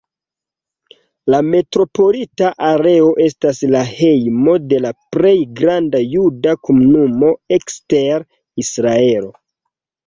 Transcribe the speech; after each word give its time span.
La 1.33 1.41
metropolita 1.55 2.49
areo 2.69 3.11
estas 3.27 3.61
la 3.75 3.83
hejmo 3.91 4.57
de 4.73 4.81
la 4.87 4.95
plej 5.17 5.37
granda 5.61 6.05
juda 6.17 6.59
komunumo 6.67 7.33
ekster 7.61 8.31
Israelo. 8.67 9.33